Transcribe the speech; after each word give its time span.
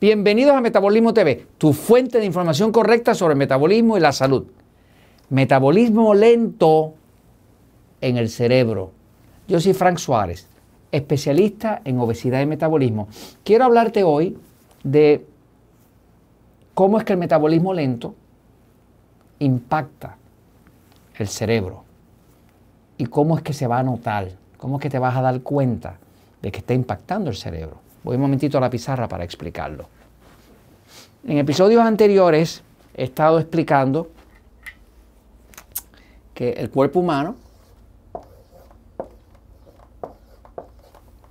Bienvenidos 0.00 0.56
a 0.56 0.62
Metabolismo 0.62 1.12
TV, 1.12 1.46
tu 1.58 1.74
fuente 1.74 2.20
de 2.20 2.24
información 2.24 2.72
correcta 2.72 3.14
sobre 3.14 3.32
el 3.32 3.38
metabolismo 3.38 3.98
y 3.98 4.00
la 4.00 4.12
salud. 4.12 4.46
Metabolismo 5.28 6.14
lento 6.14 6.94
en 8.00 8.16
el 8.16 8.30
cerebro. 8.30 8.92
Yo 9.46 9.60
soy 9.60 9.74
Frank 9.74 9.98
Suárez, 9.98 10.46
especialista 10.90 11.82
en 11.84 11.98
obesidad 11.98 12.40
y 12.40 12.46
metabolismo. 12.46 13.08
Quiero 13.44 13.66
hablarte 13.66 14.02
hoy 14.02 14.38
de 14.84 15.26
cómo 16.72 16.96
es 16.96 17.04
que 17.04 17.12
el 17.12 17.18
metabolismo 17.18 17.74
lento 17.74 18.14
impacta 19.38 20.16
el 21.18 21.28
cerebro 21.28 21.84
y 22.96 23.04
cómo 23.04 23.36
es 23.36 23.42
que 23.42 23.52
se 23.52 23.66
va 23.66 23.78
a 23.78 23.82
notar, 23.82 24.30
cómo 24.56 24.76
es 24.78 24.82
que 24.82 24.88
te 24.88 24.98
vas 24.98 25.14
a 25.14 25.20
dar 25.20 25.42
cuenta 25.42 25.98
de 26.40 26.50
que 26.50 26.60
está 26.60 26.72
impactando 26.72 27.28
el 27.28 27.36
cerebro. 27.36 27.89
Voy 28.02 28.16
un 28.16 28.22
momentito 28.22 28.58
a 28.58 28.60
la 28.60 28.70
pizarra 28.70 29.08
para 29.08 29.24
explicarlo. 29.24 29.86
En 31.26 31.38
episodios 31.38 31.82
anteriores 31.82 32.62
he 32.94 33.04
estado 33.04 33.38
explicando 33.38 34.08
que 36.34 36.52
el 36.52 36.70
cuerpo 36.70 37.00
humano 37.00 37.36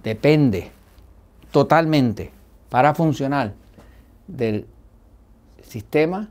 depende 0.03 0.71
totalmente 1.51 2.31
para 2.69 2.93
funcionar 2.93 3.53
del 4.27 4.67
sistema 5.63 6.29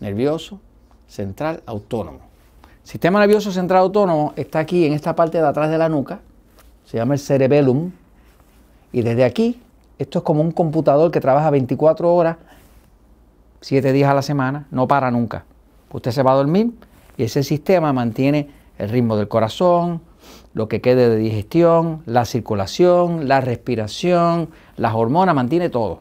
nervioso 0.00 0.60
central 1.06 1.62
autónomo. 1.66 2.20
sistema 2.82 3.20
nervioso 3.20 3.52
central 3.52 3.80
autónomo 3.80 4.32
está 4.36 4.60
aquí 4.60 4.86
en 4.86 4.94
esta 4.94 5.14
parte 5.14 5.38
de 5.38 5.46
atrás 5.46 5.70
de 5.70 5.78
la 5.78 5.88
nuca, 5.88 6.20
se 6.86 6.96
llama 6.96 7.14
el 7.14 7.20
cerebellum, 7.20 7.92
y 8.92 9.02
desde 9.02 9.24
aquí, 9.24 9.60
esto 9.98 10.18
es 10.20 10.24
como 10.24 10.40
un 10.40 10.52
computador 10.52 11.10
que 11.10 11.20
trabaja 11.20 11.50
24 11.50 12.14
horas, 12.14 12.36
7 13.60 13.92
días 13.92 14.10
a 14.10 14.14
la 14.14 14.22
semana, 14.22 14.66
no 14.70 14.88
para 14.88 15.10
nunca. 15.10 15.44
Usted 15.92 16.10
se 16.10 16.22
va 16.22 16.32
a 16.32 16.36
dormir 16.36 16.72
y 17.16 17.24
ese 17.24 17.42
sistema 17.42 17.92
mantiene 17.92 18.48
el 18.78 18.88
ritmo 18.88 19.16
del 19.16 19.28
corazón, 19.28 20.00
lo 20.54 20.68
que 20.68 20.80
quede 20.80 21.08
de 21.08 21.16
digestión, 21.16 22.02
la 22.06 22.24
circulación, 22.24 23.28
la 23.28 23.40
respiración, 23.40 24.48
las 24.76 24.94
hormonas, 24.94 25.34
mantiene 25.34 25.68
todo. 25.68 26.00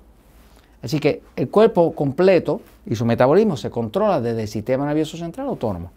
Así 0.81 0.99
que 0.99 1.21
el 1.35 1.49
cuerpo 1.49 1.93
completo 1.93 2.61
y 2.85 2.95
su 2.95 3.05
metabolismo 3.05 3.57
se 3.57 3.69
controla 3.69 4.21
desde 4.21 4.43
el 4.43 4.47
sistema 4.47 4.85
nervioso 4.85 5.17
central 5.17 5.47
autónomo. 5.47 5.91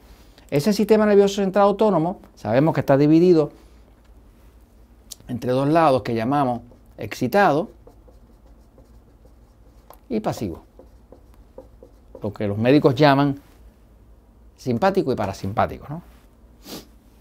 Ese 0.51 0.73
sistema 0.73 1.07
nervioso 1.07 1.37
central 1.37 1.65
autónomo 1.65 2.21
sabemos 2.35 2.75
que 2.75 2.81
está 2.81 2.97
dividido 2.97 3.53
entre 5.29 5.53
dos 5.53 5.69
lados 5.69 6.03
que 6.03 6.15
llamamos 6.15 6.61
excitado 6.99 7.71
y 10.09 10.21
pasivo. 10.21 10.63
Lo 12.23 12.33
que 12.33 12.47
los 12.47 12.59
médicos 12.59 12.95
llaman 12.95 13.41
simpático 14.57 15.13
y 15.13 15.17
parasimpático. 15.17 16.03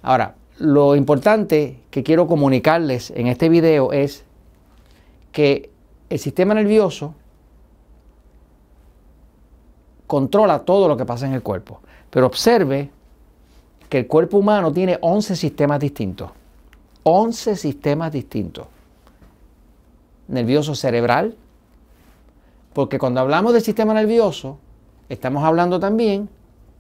Ahora, 0.04 0.36
lo 0.60 0.96
importante 0.96 1.80
que 1.90 2.04
quiero 2.04 2.28
comunicarles 2.28 3.12
en 3.12 3.28
este 3.28 3.50
video 3.50 3.92
es 3.92 4.24
que 5.32 5.72
el 6.10 6.20
sistema 6.20 6.54
nervioso 6.54 7.16
controla 10.06 10.60
todo 10.60 10.88
lo 10.88 10.98
que 10.98 11.06
pasa 11.06 11.26
en 11.26 11.34
el 11.34 11.42
cuerpo. 11.42 11.80
Pero 12.10 12.28
observe 12.28 12.92
que 13.90 14.00
el 14.00 14.08
cuerpo 14.08 14.38
humano 14.38 14.72
tiene 14.72 14.98
11 15.02 15.36
sistemas 15.36 15.80
distintos. 15.80 16.30
11 17.04 17.56
sistemas 17.56 18.12
distintos 18.12 18.68
nervioso 20.32 20.74
cerebral, 20.74 21.36
porque 22.74 22.98
cuando 22.98 23.20
hablamos 23.20 23.54
del 23.54 23.62
sistema 23.62 23.94
nervioso, 23.94 24.58
estamos 25.10 25.44
hablando 25.44 25.80
también 25.80 26.30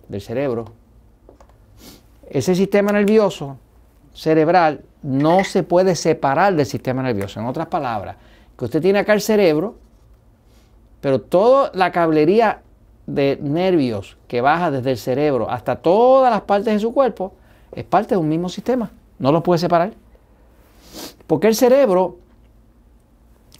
del 0.08 0.22
cerebro. 0.22 0.66
Ese 2.30 2.56
sistema 2.56 2.94
nervioso 2.94 3.58
cerebral 4.14 4.82
no 5.04 5.44
se 5.44 5.64
puede 5.64 5.96
separar 5.96 6.56
del 6.56 6.66
sistema 6.66 7.04
nervioso. 7.04 7.40
En 7.42 7.46
otras 7.46 7.68
palabras, 7.68 8.16
que 8.58 8.66
usted 8.66 8.82
tiene 8.82 9.00
acá 9.00 9.14
el 9.14 9.22
cerebro, 9.22 9.76
pero 11.02 11.20
toda 11.20 11.72
la 11.74 11.92
cablería 11.92 12.62
de 13.06 13.38
nervios 13.42 14.18
que 14.28 14.40
baja 14.40 14.72
desde 14.72 14.92
el 14.92 14.98
cerebro 14.98 15.50
hasta 15.50 15.76
todas 15.76 16.32
las 16.32 16.42
partes 16.42 16.74
de 16.74 16.80
su 16.80 16.94
cuerpo 16.94 17.34
es 17.74 17.84
parte 17.84 18.16
de 18.16 18.18
un 18.18 18.30
mismo 18.30 18.48
sistema. 18.48 18.92
No 19.20 19.32
lo 19.34 19.44
puede 19.44 19.60
separar. 19.60 19.92
Porque 21.28 21.48
el 21.48 21.56
cerebro 21.56 22.18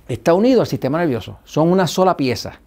está 0.08 0.34
unido 0.34 0.62
al 0.62 0.68
sistema 0.68 0.98
nervioso. 0.98 1.40
Son 1.44 1.72
una 1.72 1.88
sola 1.88 2.16
pieza. 2.18 2.60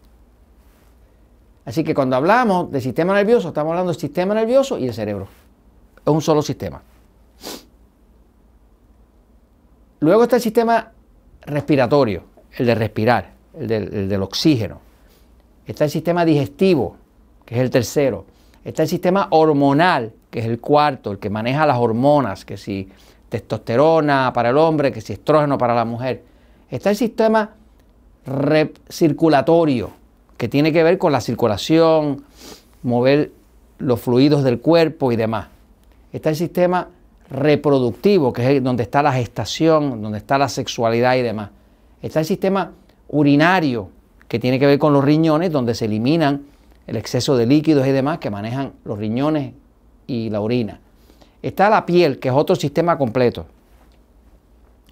Así 1.65 1.83
que 1.83 1.95
cuando 1.95 2.17
hablamos 2.17 2.71
del 2.71 2.83
sistema 2.83 3.15
nervioso, 3.15 3.49
estamos 3.49 3.71
hablando 3.71 3.93
del 3.93 4.00
sistema 4.00 4.34
nervioso 4.34 4.78
y 4.78 4.87
el 4.87 4.95
cerebro. 4.95 5.28
Es 6.05 6.12
un 6.12 6.21
solo 6.21 6.43
sistema. 6.43 6.83
Luego 10.00 10.25
está 10.25 10.37
el 10.37 10.43
sistema 10.43 10.93
respiratorio, 11.43 12.25
el 12.59 12.67
de 12.67 12.75
respirar, 12.75 13.33
el 13.59 13.73
el 13.73 14.09
del 14.09 14.23
oxígeno. 14.23 14.81
Está 15.67 15.84
el 15.84 15.91
sistema 15.91 16.25
digestivo, 16.25 16.97
que 17.47 17.55
es 17.55 17.61
el 17.62 17.71
tercero. 17.71 18.27
Está 18.65 18.83
el 18.83 18.89
sistema 18.89 19.28
hormonal, 19.31 20.12
que 20.31 20.41
es 20.41 20.47
el 20.47 20.61
cuarto, 20.61 21.12
el 21.12 21.19
que 21.19 21.31
maneja 21.31 21.67
las 21.67 21.78
hormonas, 21.78 22.44
que 22.44 22.56
si 22.56 22.91
testosterona 23.28 24.33
para 24.34 24.50
el 24.50 24.59
hombre, 24.59 24.93
que 24.93 25.00
si 25.00 25.15
estrógeno 25.15 25.56
para 25.56 25.75
la 25.75 25.84
mujer. 25.84 26.23
Está 26.75 26.91
el 26.91 26.97
sistema 26.97 27.51
circulatorio, 28.91 29.93
que 30.37 30.49
tiene 30.49 30.73
que 30.73 30.83
ver 30.83 30.99
con 30.99 31.12
la 31.12 31.21
circulación, 31.21 32.25
mover 32.83 33.31
los 33.79 34.01
fluidos 34.01 34.43
del 34.43 34.59
cuerpo 34.59 35.12
y 35.12 35.17
demás. 35.17 35.47
Está 36.12 36.31
el 36.31 36.35
sistema 36.35 36.89
reproductivo, 37.31 38.33
que 38.33 38.57
es 38.57 38.65
donde 38.65 38.83
está 38.83 39.05
la 39.05 39.12
gestación, 39.12 40.03
donde 40.03 40.19
está 40.19 40.37
la 40.37 40.49
sexualidad 40.49 41.15
y 41.15 41.23
demás. 41.23 41.51
Está 42.03 42.19
el 42.19 42.27
sistema 42.27 42.73
urinario, 43.06 43.91
que 44.27 44.41
tiene 44.41 44.59
que 44.59 44.67
ver 44.67 44.81
con 44.81 44.93
los 44.93 45.05
riñones, 45.05 45.53
donde 45.53 45.77
se 45.77 45.85
eliminan 45.85 46.43
el 46.89 46.97
exceso 46.97 47.37
de 47.37 47.47
líquidos 47.47 47.87
y 47.87 47.93
demás 47.93 48.19
que 48.19 48.31
manejan 48.31 48.73
los 48.85 48.99
riñones 48.99 49.53
y 50.09 50.29
la 50.29 50.41
orina. 50.41 50.81
Está 51.41 51.71
la 51.71 51.87
piel, 51.87 52.19
que 52.19 52.31
es 52.31 52.35
otro 52.35 52.56
sistema 52.56 52.99
completo. 52.99 53.47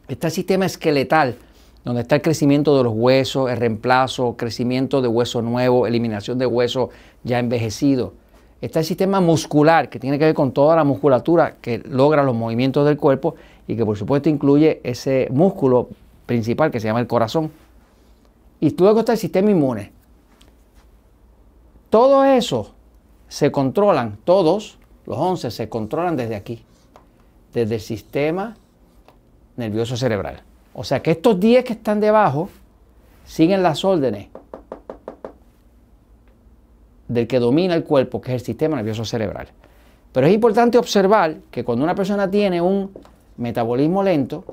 Está 0.07 0.29
el 0.29 0.33
sistema 0.33 0.67
esqueletal, 0.67 1.39
donde 1.85 2.03
está 2.03 2.17
el 2.17 2.23
crecimiento 2.23 2.77
de 2.77 2.85
los 2.85 2.93
huesos, 2.95 3.51
el 3.51 3.57
reemplazo, 3.57 4.37
crecimiento 4.37 5.03
de 5.03 5.09
hueso 5.09 5.43
nuevo, 5.43 5.87
eliminación 5.87 6.39
de 6.39 6.47
hueso 6.47 6.91
ya 7.25 7.39
envejecido. 7.39 8.13
Está 8.61 8.79
el 8.79 8.85
sistema 8.85 9.21
muscular, 9.21 9.89
que 9.89 9.99
tiene 9.99 10.19
que 10.19 10.27
ver 10.27 10.35
con 10.35 10.53
toda 10.53 10.77
la 10.77 10.85
musculatura 10.85 11.57
que 11.61 11.79
logra 11.79 12.23
los 12.23 12.37
movimientos 12.37 12.87
del 12.87 12.97
cuerpo 12.97 13.35
y 13.67 13.75
que 13.75 13.85
por 13.85 13.97
supuesto 13.97 14.29
incluye 14.29 14.81
ese 14.85 15.27
músculo 15.33 15.89
principal 16.27 16.71
que 16.71 16.79
se 16.79 16.87
llama 16.87 17.01
el 17.01 17.09
corazón. 17.09 17.51
Y 18.61 18.71
luego 18.77 19.01
está 19.01 19.13
el 19.13 19.19
sistema 19.19 19.51
inmune. 19.51 19.91
Todo 21.91 22.25
eso 22.25 22.73
se 23.27 23.51
controlan, 23.51 24.19
todos 24.25 24.79
los 25.07 25.19
11 25.19 25.51
se 25.51 25.69
controlan 25.69 26.17
desde 26.17 26.37
aquí, 26.37 26.65
desde 27.53 27.75
el 27.75 27.81
sistema 27.81 28.57
nervioso 29.57 29.97
cerebral. 29.97 30.43
O 30.75 30.85
sea 30.85 31.03
que 31.03 31.11
estos 31.11 31.39
10 31.39 31.65
que 31.65 31.75
están 31.75 32.01
debajo 32.01 32.49
siguen 33.25 33.63
las 33.63 33.85
órdenes 33.85 34.29
del 37.09 37.27
que 37.27 37.39
domina 37.39 37.75
el 37.75 37.85
cuerpo, 37.85 38.21
que 38.21 38.35
es 38.35 38.41
el 38.41 38.47
sistema 38.47 38.77
nervioso 38.77 39.05
cerebral. 39.05 39.49
Pero 40.13 40.27
es 40.27 40.35
importante 40.35 40.79
observar 40.79 41.37
que 41.51 41.65
cuando 41.65 41.85
una 41.85 41.95
persona 41.95 42.31
tiene 42.31 42.61
un 42.61 42.91
metabolismo 43.37 44.03
lento, 44.03 44.45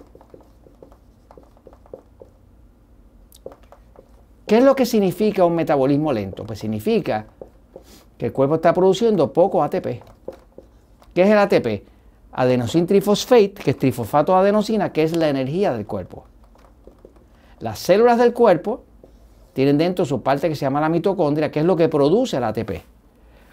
¿qué 4.45 4.57
es 4.57 4.63
lo 4.63 4.75
que 4.75 4.85
significa 4.85 5.45
un 5.45 5.55
metabolismo 5.55 6.11
lento? 6.11 6.45
Pues 6.45 6.59
significa 6.59 7.25
que 8.17 8.27
el 8.27 8.33
cuerpo 8.33 8.55
está 8.55 8.73
produciendo 8.73 9.31
poco 9.31 9.63
ATP. 9.63 10.01
¿Qué 11.13 11.21
es 11.21 11.29
el 11.29 11.37
ATP? 11.37 11.83
Adenosín 12.31 12.85
trifosfate, 12.85 13.53
que 13.53 13.71
es 13.71 13.77
trifosfato 13.77 14.33
de 14.33 14.39
adenosina, 14.39 14.91
que 14.91 15.03
es 15.03 15.15
la 15.15 15.29
energía 15.29 15.73
del 15.73 15.85
cuerpo. 15.85 16.25
Las 17.59 17.79
células 17.79 18.17
del 18.17 18.33
cuerpo 18.33 18.83
tienen 19.53 19.77
dentro 19.77 20.05
su 20.05 20.21
parte 20.21 20.47
que 20.47 20.55
se 20.55 20.61
llama 20.61 20.79
la 20.79 20.89
mitocondria, 20.89 21.51
que 21.51 21.59
es 21.59 21.65
lo 21.65 21.75
que 21.75 21.89
produce 21.89 22.37
el 22.37 22.43
ATP. 22.43 22.81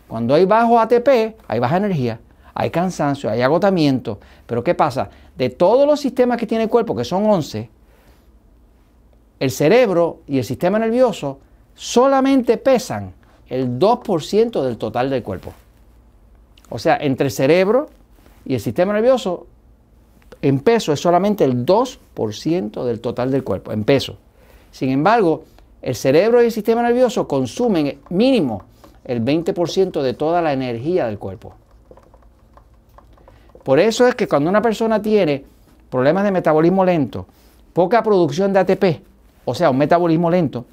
Cuando 0.07 0.35
hay 0.35 0.45
bajo 0.45 0.79
ATP, 0.79 1.37
hay 1.49 1.59
baja 1.59 1.79
energía, 1.79 2.21
hay 2.55 2.71
cansancio, 2.71 3.29
hay 3.29 3.43
agotamiento. 3.43 4.21
Pero 4.47 4.63
¿qué 4.63 4.75
pasa? 4.75 5.11
De 5.37 5.51
todos 5.51 5.87
los 5.87 6.01
sistemas 6.01 6.39
que 6.39 6.47
tiene 6.47 6.65
el 6.65 6.71
cuerpo, 6.71 6.95
que 6.95 7.05
son 7.05 7.27
11, 7.27 7.71
el 9.41 9.51
cerebro 9.51 10.21
y 10.27 10.39
el 10.39 10.45
sistema 10.45 10.79
nervioso 10.79 11.41
solamente 11.75 12.57
pesan 12.57 13.13
el 13.49 13.79
2% 13.79 14.63
del 14.63 14.79
total 14.79 15.11
del 15.11 15.23
cuerpo. 15.23 15.53
O 16.69 16.79
sea, 16.79 16.97
entre 16.97 17.27
el 17.27 17.33
cerebro, 17.33 17.91
y 18.47 18.55
el 18.55 18.61
sistema 18.61 18.93
nervioso 18.93 19.47
en 20.41 20.61
peso 20.61 20.93
es 20.93 21.01
solamente 21.01 21.45
el 21.45 21.67
2% 21.67 22.85
del 22.85 23.01
total 23.01 23.31
del 23.31 23.43
cuerpo, 23.43 23.73
en 23.73 23.85
peso. 23.85 24.19
Sin 24.71 24.91
embargo, 24.91 25.45
el 25.83 25.97
cerebro 25.97 26.43
y 26.43 26.47
el 26.47 26.53
sistema 26.53 26.83
nervioso 26.83 27.27
consumen 27.27 27.99
mínimo 28.09 28.63
el 29.05 29.25
20% 29.25 30.01
de 30.01 30.15
toda 30.15 30.43
la 30.43 30.53
energía 30.53 31.07
del 31.07 31.19
cuerpo. 31.19 31.55
Por 33.65 33.81
eso 33.81 34.07
es 34.07 34.15
que 34.15 34.29
cuando 34.29 34.49
una 34.49 34.63
persona 34.63 35.03
tiene 35.03 35.45
problemas 35.91 36.23
de 36.23 36.31
metabolismo 36.31 36.85
lento, 36.85 37.27
poca 37.73 38.03
producción 38.03 38.53
de 38.53 38.61
ATP, 38.61 38.85
o 39.45 39.55
sea, 39.55 39.71
un 39.71 39.79
metabolismo 39.79 40.31
lento, 40.31 40.67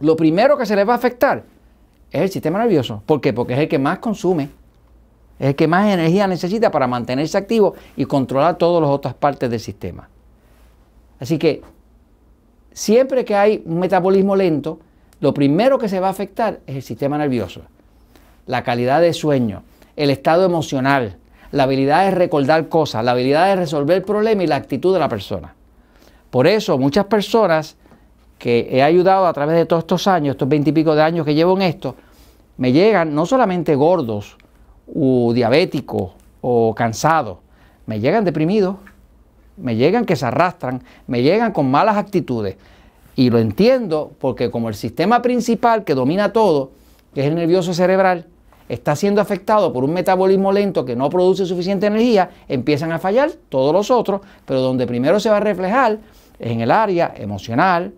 lo 0.00 0.16
primero 0.16 0.58
que 0.58 0.66
se 0.66 0.76
le 0.76 0.84
va 0.84 0.94
a 0.94 0.96
afectar 0.96 1.44
es 2.10 2.20
el 2.20 2.30
sistema 2.30 2.58
nervioso. 2.58 3.02
¿Por 3.06 3.22
qué? 3.22 3.32
Porque 3.32 3.54
es 3.54 3.60
el 3.60 3.68
que 3.68 3.78
más 3.78 4.00
consume, 4.00 4.50
es 5.38 5.48
el 5.48 5.54
que 5.56 5.66
más 5.66 5.88
energía 5.88 6.26
necesita 6.26 6.70
para 6.70 6.86
mantenerse 6.86 7.38
activo 7.38 7.74
y 7.96 8.04
controlar 8.04 8.58
todas 8.58 8.82
las 8.82 8.90
otras 8.90 9.14
partes 9.14 9.50
del 9.50 9.60
sistema. 9.60 10.08
Así 11.18 11.38
que 11.38 11.62
siempre 12.72 13.24
que 13.24 13.34
hay 13.34 13.62
un 13.64 13.78
metabolismo 13.78 14.36
lento, 14.36 14.78
lo 15.20 15.32
primero 15.32 15.78
que 15.78 15.88
se 15.88 16.00
va 16.00 16.08
a 16.08 16.10
afectar 16.10 16.60
es 16.66 16.76
el 16.76 16.82
sistema 16.82 17.16
nervioso, 17.16 17.62
la 18.46 18.64
calidad 18.64 19.00
de 19.00 19.12
sueño, 19.12 19.62
el 19.96 20.10
estado 20.10 20.44
emocional, 20.44 21.16
la 21.52 21.64
habilidad 21.64 22.06
de 22.06 22.10
recordar 22.10 22.68
cosas, 22.68 23.04
la 23.04 23.12
habilidad 23.12 23.46
de 23.46 23.56
resolver 23.56 23.98
el 23.98 24.02
problema 24.02 24.42
y 24.42 24.46
la 24.46 24.56
actitud 24.56 24.92
de 24.92 24.98
la 24.98 25.08
persona. 25.08 25.54
Por 26.30 26.46
eso 26.46 26.78
muchas 26.78 27.04
personas 27.04 27.76
que 28.38 28.68
he 28.72 28.82
ayudado 28.82 29.26
a 29.26 29.32
través 29.32 29.54
de 29.54 29.66
todos 29.66 29.82
estos 29.82 30.08
años, 30.08 30.34
estos 30.34 30.48
veintipico 30.48 30.94
de 30.96 31.02
años 31.02 31.24
que 31.24 31.34
llevo 31.34 31.54
en 31.54 31.62
esto, 31.62 31.94
me 32.56 32.72
llegan 32.72 33.14
no 33.14 33.26
solamente 33.26 33.76
gordos 33.76 34.36
o 34.86 35.32
diabéticos 35.32 36.12
o 36.40 36.74
cansados, 36.74 37.38
me 37.86 38.00
llegan 38.00 38.24
deprimidos, 38.24 38.76
me 39.56 39.76
llegan 39.76 40.04
que 40.04 40.16
se 40.16 40.26
arrastran, 40.26 40.82
me 41.06 41.22
llegan 41.22 41.52
con 41.52 41.70
malas 41.70 41.96
actitudes. 41.96 42.56
Y 43.14 43.30
lo 43.30 43.38
entiendo 43.38 44.12
porque 44.18 44.50
como 44.50 44.68
el 44.68 44.74
sistema 44.74 45.20
principal 45.20 45.84
que 45.84 45.94
domina 45.94 46.32
todo, 46.32 46.72
que 47.14 47.20
es 47.20 47.26
el 47.26 47.34
nervioso 47.34 47.74
cerebral, 47.74 48.26
está 48.68 48.96
siendo 48.96 49.20
afectado 49.20 49.72
por 49.72 49.84
un 49.84 49.92
metabolismo 49.92 50.50
lento 50.50 50.84
que 50.84 50.96
no 50.96 51.10
produce 51.10 51.44
suficiente 51.44 51.86
energía, 51.86 52.30
empiezan 52.48 52.90
a 52.92 52.98
fallar 52.98 53.30
todos 53.48 53.72
los 53.72 53.90
otros, 53.90 54.22
pero 54.46 54.60
donde 54.60 54.86
primero 54.86 55.20
se 55.20 55.28
va 55.28 55.36
a 55.36 55.40
reflejar 55.40 55.98
es 56.38 56.50
en 56.50 56.60
el 56.60 56.70
área 56.70 57.12
emocional, 57.16 57.92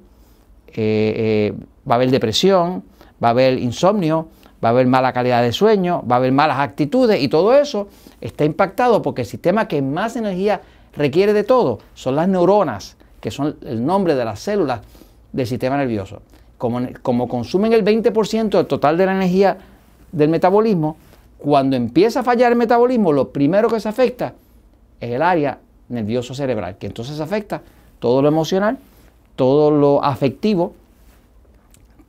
eh, 0.69 0.75
eh, 0.77 1.55
va 1.89 1.95
a 1.95 1.97
haber 1.97 2.11
depresión, 2.11 2.83
va 3.23 3.29
a 3.29 3.31
haber 3.31 3.59
insomnio, 3.59 4.29
va 4.65 4.69
a 4.69 4.73
haber 4.73 4.87
mala 4.87 5.13
calidad 5.13 5.43
de 5.43 5.53
sueño, 5.53 6.03
va 6.11 6.17
a 6.17 6.19
haber 6.19 6.33
malas 6.33 6.59
actitudes 6.59 7.23
y 7.23 7.29
todo 7.29 7.55
eso 7.55 7.89
está 8.21 8.45
impactado 8.45 9.03
porque 9.03 9.23
el 9.23 9.27
sistema 9.27 9.69
que 9.69 9.83
más 9.83 10.17
energía 10.17 10.63
requiere 10.97 11.35
de 11.35 11.45
todo 11.45 11.81
son 11.93 12.17
las 12.17 12.29
neuronas, 12.29 12.97
que 13.21 13.31
son 13.31 13.57
el 13.63 13.85
nombre 13.85 14.15
de 14.15 14.25
las 14.25 14.41
células 14.41 14.81
del 15.33 15.47
sistema 15.47 15.77
nervioso. 15.77 16.23
Como, 16.57 16.81
como 17.03 17.29
consumen 17.29 17.73
el 17.73 17.85
20% 17.85 18.49
del 18.49 18.67
total 18.67 18.97
de 18.97 19.07
la 19.07 19.13
energía 19.13 19.59
del 20.13 20.31
metabolismo, 20.31 20.97
cuando 21.37 21.77
empieza 21.77 22.21
a 22.21 22.23
fallar 22.23 22.53
el 22.53 22.59
metabolismo, 22.59 23.13
lo 23.13 23.31
primero 23.31 23.69
que 23.69 23.81
se 23.81 23.89
afecta 23.89 24.33
es 24.99 25.11
el 25.11 25.21
área 25.21 25.59
nervioso 25.91 26.35
cerebral, 26.35 26.79
que 26.79 26.87
entonces 26.87 27.21
afecta 27.21 27.61
todo 27.99 28.23
lo 28.23 28.29
emocional, 28.29 28.79
todo 29.37 29.71
lo 29.71 30.03
afectivo, 30.03 30.75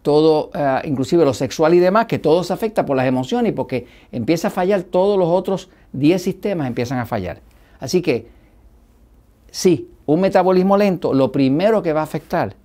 todo, 0.05 0.51
eh, 0.53 0.81
inclusive 0.83 1.25
lo 1.25 1.33
sexual 1.33 1.73
y 1.73 1.79
demás, 1.79 2.05
que 2.05 2.19
todo 2.19 2.43
se 2.43 2.53
afecta 2.53 2.85
por 2.85 2.95
las 2.95 3.07
emociones 3.07 3.51
y 3.51 3.55
porque 3.55 3.87
empieza 4.11 4.49
a 4.49 4.51
fallar 4.51 4.83
todos 4.83 5.17
los 5.17 5.27
otros 5.27 5.67
10 5.93 6.21
sistemas 6.21 6.67
empiezan 6.67 6.99
a 6.99 7.07
fallar. 7.07 7.41
Así 7.79 8.03
que, 8.03 8.27
sí, 9.49 9.89
un 10.05 10.21
metabolismo 10.21 10.77
lento, 10.77 11.11
lo 11.11 11.31
primero 11.31 11.81
que 11.81 11.91
va 11.91 12.01
a 12.01 12.03
afectar 12.03 12.55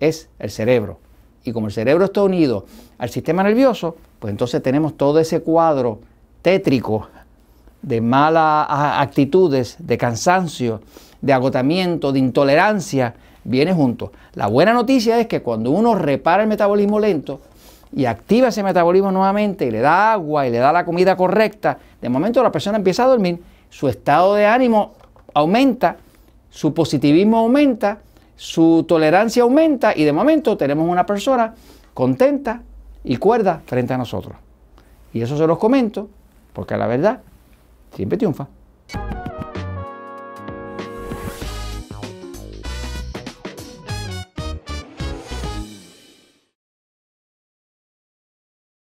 es 0.00 0.30
el 0.38 0.50
cerebro. 0.50 1.00
Y 1.44 1.52
como 1.52 1.66
el 1.66 1.72
cerebro 1.72 2.06
está 2.06 2.22
unido 2.22 2.64
al 2.96 3.10
sistema 3.10 3.42
nervioso, 3.42 3.96
pues 4.18 4.30
entonces 4.30 4.62
tenemos 4.62 4.96
todo 4.96 5.18
ese 5.18 5.42
cuadro 5.42 6.00
tétrico 6.40 7.08
de 7.82 8.00
malas 8.00 8.66
actitudes, 8.70 9.76
de 9.78 9.98
cansancio, 9.98 10.80
de 11.20 11.34
agotamiento, 11.34 12.10
de 12.10 12.20
intolerancia, 12.20 13.16
viene 13.44 13.72
junto. 13.72 14.12
La 14.34 14.46
buena 14.46 14.72
noticia 14.72 15.18
es 15.18 15.26
que 15.26 15.42
cuando 15.42 15.70
uno 15.70 15.94
repara 15.94 16.42
el 16.42 16.48
metabolismo 16.48 17.00
lento 17.00 17.40
y 17.94 18.04
activa 18.04 18.48
ese 18.48 18.62
metabolismo 18.62 19.10
nuevamente 19.10 19.66
y 19.66 19.70
le 19.70 19.80
da 19.80 20.12
agua 20.12 20.46
y 20.46 20.50
le 20.50 20.58
da 20.58 20.72
la 20.72 20.84
comida 20.84 21.16
correcta, 21.16 21.78
de 22.00 22.08
momento 22.08 22.42
la 22.42 22.52
persona 22.52 22.78
empieza 22.78 23.04
a 23.04 23.08
dormir, 23.08 23.42
su 23.68 23.88
estado 23.88 24.34
de 24.34 24.46
ánimo 24.46 24.94
aumenta, 25.34 25.96
su 26.50 26.74
positivismo 26.74 27.38
aumenta, 27.38 27.98
su 28.36 28.84
tolerancia 28.88 29.42
aumenta 29.42 29.92
y 29.96 30.04
de 30.04 30.12
momento 30.12 30.56
tenemos 30.56 30.88
una 30.88 31.06
persona 31.06 31.54
contenta 31.94 32.62
y 33.04 33.16
cuerda 33.16 33.62
frente 33.66 33.94
a 33.94 33.98
nosotros. 33.98 34.36
Y 35.12 35.22
eso 35.22 35.36
se 35.36 35.46
los 35.46 35.58
comento 35.58 36.08
porque 36.52 36.76
la 36.76 36.86
verdad 36.86 37.20
siempre 37.94 38.18
triunfa. 38.18 38.46